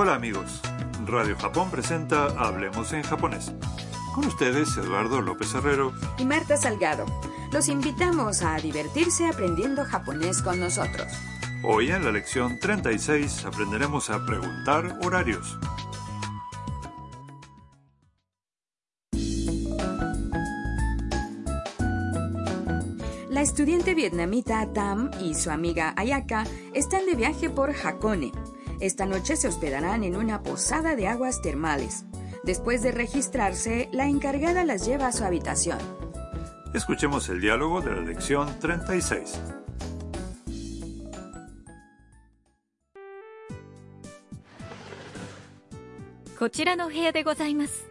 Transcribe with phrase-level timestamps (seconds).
[0.00, 0.60] Hola amigos,
[1.06, 3.52] Radio Japón presenta Hablemos en japonés.
[4.14, 7.04] Con ustedes Eduardo López Herrero y Marta Salgado.
[7.50, 11.08] Los invitamos a divertirse aprendiendo japonés con nosotros.
[11.64, 15.58] Hoy en la lección 36 aprenderemos a preguntar horarios.
[23.28, 28.30] La estudiante vietnamita Tam y su amiga Ayaka están de viaje por Hakone.
[28.79, 32.05] Esta noche se hospedarán en una posada de aguas termales.
[32.43, 35.79] Después de registrarse, la encargada las lleva a su habitación.
[36.73, 39.39] Escuchemos el diálogo de la lección 36.
[46.43, 47.87] こちらの部屋でございます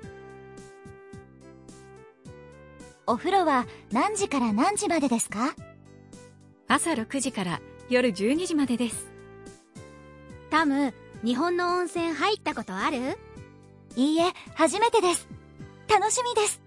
[3.07, 5.55] お風呂は何時から何時までですか
[6.69, 9.11] 朝6時から夜12時までです
[10.50, 13.18] タム日本の温泉入ったことある
[13.96, 15.28] いいえ、初めてです。
[15.90, 16.62] 楽しみです。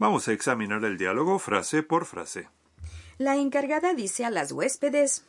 [0.00, 2.48] Vamos a examinar el diálogo frase por frase.
[3.18, 5.24] La encargada dice a las huéspedes,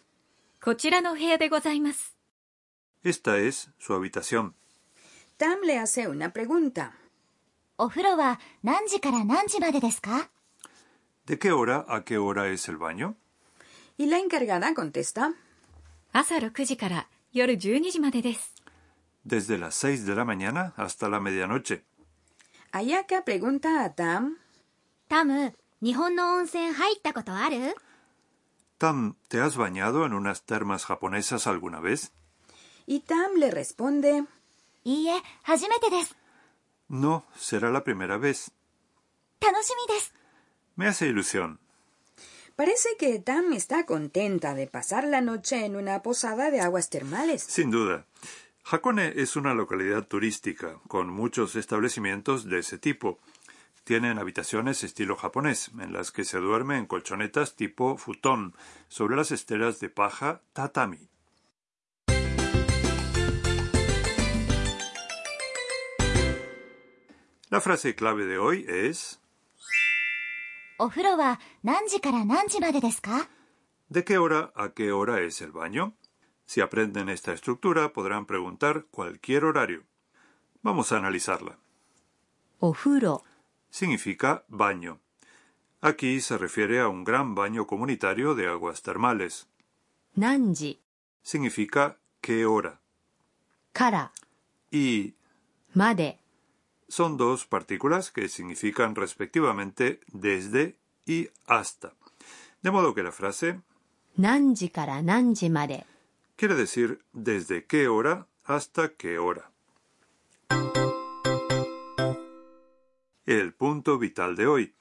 [0.61, 2.15] こちらの部屋でございます
[3.03, 4.55] Esta es su habitación.
[5.37, 6.93] Tam le hace una pregunta.
[7.77, 10.29] お風呂は何時から何時までですか
[11.27, 13.15] ¿De qué hora a qué hora es el baño?
[13.97, 15.35] Y la encargada contesta,
[16.14, 18.54] 朝6時から夜12時までです
[19.26, 21.82] Desde las 6 de la mañana hasta la medianoche.
[22.72, 24.36] Ayaka pregunta a Tam,
[25.08, 25.52] タム
[25.82, 27.74] 日本の温泉入ったことある
[28.78, 32.12] Tam, ¿te has bañado en unas termas japonesas alguna vez?
[32.86, 34.24] y Tam le responde,
[34.84, 36.16] いいえ、初めてです。
[36.88, 38.50] No, será la primera vez.
[39.40, 40.14] 楽しみです。
[40.76, 41.58] Me hace ilusión.
[42.55, 47.43] Parece que Tam está contenta de pasar la noche en una posada de aguas termales.
[47.43, 48.05] Sin duda.
[48.63, 53.19] Hakone es una localidad turística con muchos establecimientos de ese tipo.
[53.83, 58.55] Tienen habitaciones estilo japonés, en las que se duerme en colchonetas tipo futón,
[58.87, 61.09] sobre las esteras de paja tatami.
[67.49, 69.19] La frase clave de hoy es
[70.78, 73.28] お風呂は何時から何時までですか
[73.90, 75.92] ¿De qué hora a qué hora es el baño?
[76.46, 79.82] Si aprenden esta estructura podrán preguntar cualquier horario.
[80.62, 81.56] Vamos a analizarla.
[82.60, 83.22] お風呂
[83.70, 84.98] significa baño.
[85.80, 89.46] Aquí se refiere a un gran baño comunitario de aguas termales.
[90.16, 90.78] 何時
[91.22, 92.78] Significa qué hora.
[93.72, 94.12] から
[94.72, 95.14] Y
[95.74, 96.18] まで
[96.95, 101.91] son dos partículas que significan respectivamente desde y hasta.
[102.61, 103.59] De modo que la frase
[104.15, 104.71] nanji
[106.37, 109.51] quiere decir desde qué hora hasta qué hora.
[113.25, 114.73] El punto vital de hoy.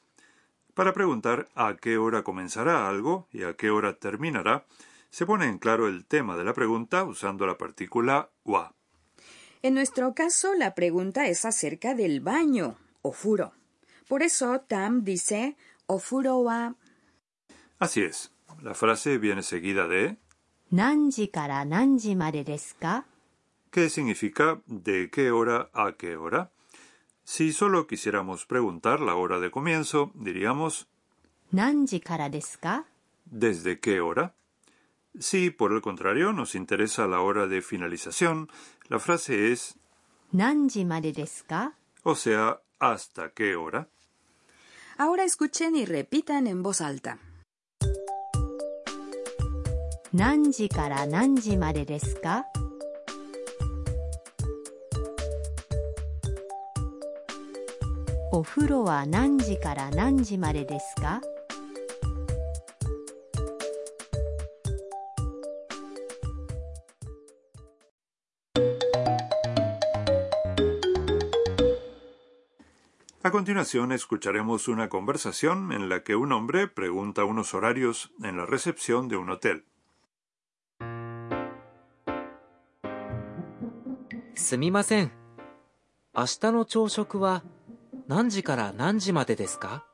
[0.73, 4.67] Para preguntar a qué hora comenzará algo y a qué hora terminará,
[5.11, 8.73] se pone en claro el tema de la pregunta usando la partícula wa.
[9.65, 13.55] En nuestro caso, la pregunta es acerca del baño, o furo.
[14.09, 16.75] Por eso Tam dice ofuro wa.
[17.79, 18.31] Así es.
[18.61, 20.19] La frase viene seguida de
[20.69, 21.31] nanji
[21.67, 22.45] nanji made
[23.71, 26.51] ¿Qué significa de qué hora a qué hora?
[27.25, 30.89] Si solo quisiéramos preguntar la hora de comienzo, diríamos
[31.53, 32.31] nanji kara
[33.25, 34.35] ¿Desde qué hora?
[35.20, 38.48] Si, por el contrario, nos interesa la hora de finalización,
[38.88, 39.78] la frase es
[40.32, 43.88] 何時までですか o sea, ¿hasta qué hora?
[44.98, 47.18] Ahora escuchen y repitan en voz alta.
[50.14, 52.46] 何時から何時までですか
[58.32, 61.22] お風呂は何時から何時までですか
[73.24, 78.46] A continuación escucharemos una conversación en la que un hombre pregunta unos horarios en la
[78.46, 79.66] recepción de un hotel.
[84.36, 85.12] すみません。
[86.16, 87.44] 明日の朝食は
[88.08, 89.86] 何時から何時までですか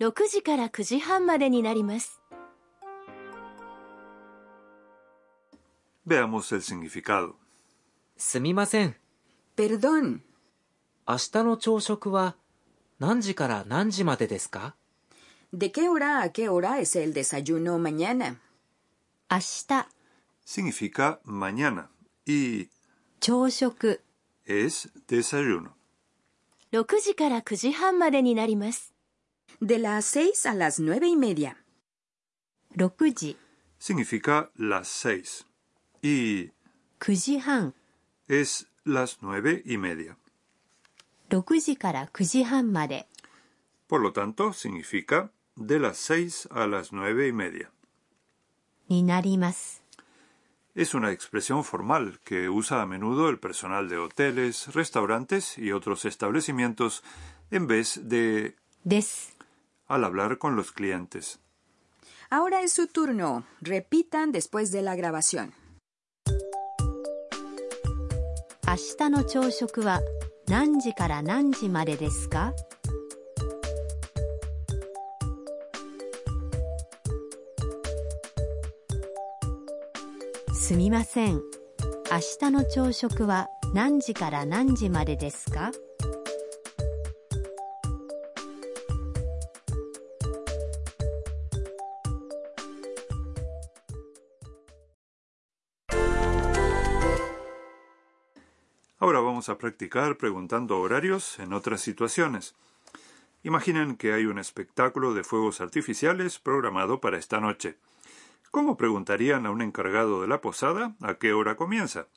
[0.00, 2.20] 6時から9時半までになります。
[6.04, 7.34] Veamos el significado.
[8.16, 8.96] すみません。
[9.56, 10.22] Perdón,
[11.09, 12.35] 明日の朝食は
[12.99, 14.75] 何時から何時までですか
[15.53, 18.35] ¿de qué hora a qué hora es el desayuno mañana?
[19.31, 19.87] 明日
[20.45, 21.87] significa mañana
[22.25, 22.67] y
[23.21, 24.01] 朝食
[24.45, 25.69] es desayuno.
[26.73, 28.93] 6時から9時半までになります。
[29.61, 31.55] De las 6 a las nueve y media.
[32.75, 33.37] 6時
[33.79, 35.45] Significa las seis
[36.01, 36.51] y
[36.99, 37.73] 9時半
[38.27, 40.17] es las nueve y media.
[41.30, 43.06] 6時から9時半まで
[43.88, 47.70] Por lo tanto, significa de las seis a las nueve y media.
[48.88, 49.82] になります。
[50.74, 56.06] Es una expresión formal que usa a menudo el personal de hoteles, restaurantes y otros
[56.06, 57.02] establecimientos
[57.50, 58.56] en vez de
[58.86, 59.36] です。
[59.88, 61.38] al hablar con los clientes.
[62.30, 63.44] Ahora es su turno.
[63.60, 65.52] Repitan después de la grabación.
[68.69, 70.01] 明日の朝食は
[70.49, 72.53] 何時から何時までですか？
[80.53, 81.35] すみません。
[81.35, 81.41] 明
[82.41, 85.71] 日の朝食は何時から何時までですか？
[98.99, 102.55] Ahora vamos a practicar preguntando horarios en otras situaciones.
[103.43, 107.77] Imaginen que hay un espectáculo de fuegos artificiales programado para esta noche.
[108.49, 112.07] ¿Cómo preguntarían a un encargado de la posada a qué hora comienza?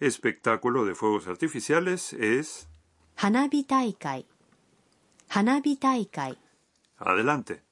[0.00, 2.68] Espectáculo de fuegos artificiales es
[3.16, 4.26] Hanabi Taikai.
[5.30, 6.38] Hanabi Taikai.
[6.98, 7.62] Adelante.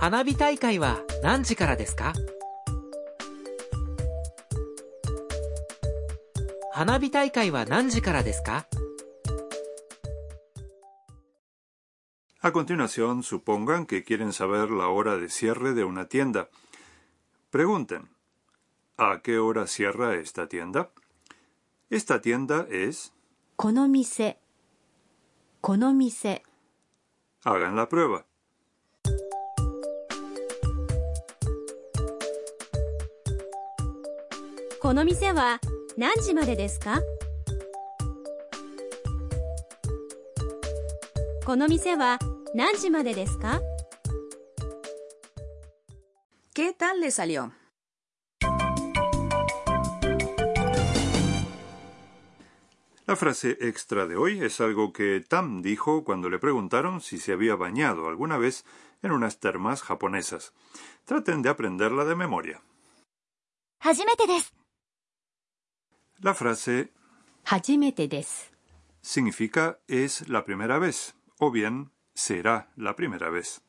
[0.00, 2.12] 花火大会は何時からですか
[6.72, 8.66] 花火大会は何時からですか
[12.42, 16.48] A continuación, supongan que quieren saber la hora de cierre de una tienda.
[17.50, 18.08] Pregunten,
[18.96, 20.90] ¿a qué hora cierra esta tienda?
[21.90, 23.12] Esta tienda es...
[23.56, 24.38] この店
[25.62, 26.42] この店
[27.42, 28.24] Hagan la prueba.
[34.80, 35.60] この店は
[35.96, 37.00] 何時までですか
[41.44, 42.18] この店は
[42.54, 43.60] 何時までですか
[46.54, 47.52] ¿Qué tal le salió?
[53.06, 57.32] La frase extra de hoy es algo que Tam dijo cuando le preguntaron si se
[57.32, 58.64] había bañado alguna vez
[59.02, 60.52] en unas termas japonesas.
[61.04, 62.62] Traten de aprenderla de memoria.
[63.78, 64.52] 初めてです。
[66.22, 66.90] La frase
[67.44, 68.52] 初めてです
[69.02, 73.60] significa es la primera vez o bien será la primera vez.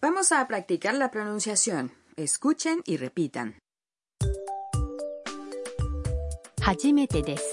[0.00, 1.92] Vamos a practicar la pronunciación.
[2.16, 3.56] Escuchen y repitan.
[6.60, 7.44] 初めてです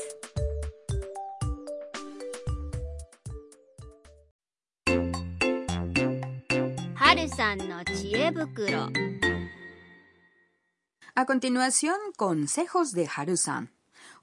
[6.96, 8.90] 春さんの知恵袋
[11.14, 13.70] A continuación, consejos de Harusan.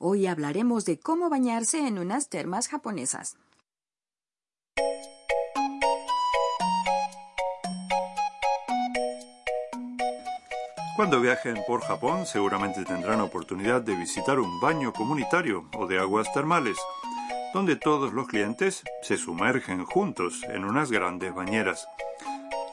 [0.05, 3.37] Hoy hablaremos de cómo bañarse en unas termas japonesas.
[10.97, 16.33] Cuando viajen por Japón seguramente tendrán oportunidad de visitar un baño comunitario o de aguas
[16.33, 16.75] termales,
[17.53, 21.87] donde todos los clientes se sumergen juntos en unas grandes bañeras.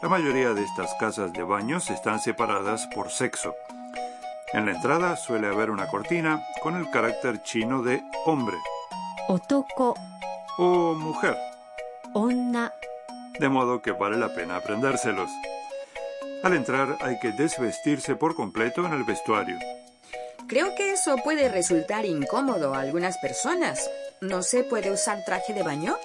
[0.02, 3.54] La mayoría de estas casas de baños están separadas por sexo.
[4.52, 8.56] En la entrada suele haber una cortina con el carácter chino de hombre
[9.28, 9.94] 男
[10.58, 11.36] o mujer,
[12.14, 12.68] 女
[13.38, 15.30] de modo que vale la pena aprendérselos.
[16.42, 19.56] Al entrar hay que desvestirse por completo en el vestuario.
[20.48, 23.88] Creo que eso puede resultar incómodo a algunas personas.
[24.20, 25.96] ¿No se puede usar traje de baño?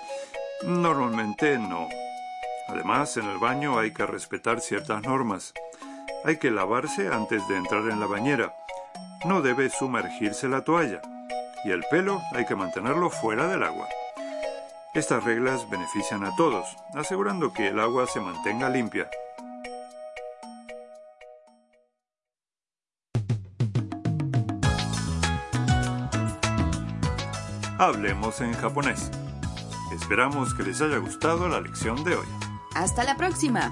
[0.64, 1.88] Normalmente no.
[2.68, 5.52] Además, en el baño hay que respetar ciertas normas.
[6.26, 8.52] Hay que lavarse antes de entrar en la bañera.
[9.26, 11.00] No debe sumergirse la toalla.
[11.64, 13.88] Y el pelo hay que mantenerlo fuera del agua.
[14.96, 16.66] Estas reglas benefician a todos,
[16.96, 19.08] asegurando que el agua se mantenga limpia.
[27.78, 29.12] Hablemos en japonés.
[29.94, 32.28] Esperamos que les haya gustado la lección de hoy.
[32.74, 33.72] Hasta la próxima.